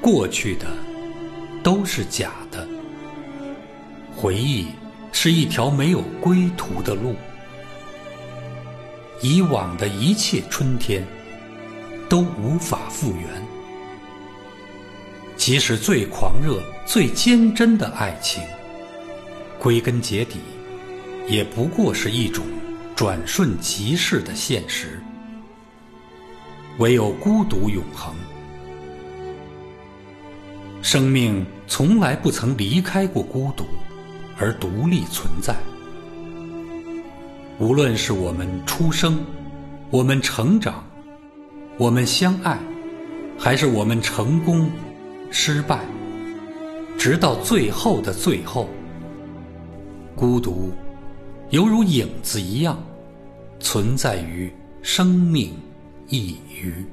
[0.00, 0.66] 过去的
[1.62, 2.66] 都是假的。
[4.16, 4.66] 回忆
[5.12, 7.14] 是一条没有归途的路，
[9.22, 11.06] 以往的一切春天
[12.08, 13.42] 都无法复原。
[15.36, 18.42] 即使最狂热、最坚贞的爱情，
[19.58, 20.38] 归根结底，
[21.26, 22.44] 也不过是一种
[22.94, 25.00] 转瞬即逝的现实。
[26.78, 28.14] 唯有孤独永恒。
[30.82, 33.64] 生命从来不曾离开过孤独，
[34.38, 35.54] 而独立存在。
[37.58, 39.18] 无论是我们出生，
[39.90, 40.82] 我们成长，
[41.76, 42.58] 我们相爱，
[43.38, 44.70] 还是我们成功、
[45.30, 45.80] 失败，
[46.96, 48.68] 直到最后的最后，
[50.16, 50.72] 孤独
[51.50, 52.82] 犹如影子一样
[53.58, 54.50] 存在于
[54.80, 55.52] 生命
[56.08, 56.86] 一隅。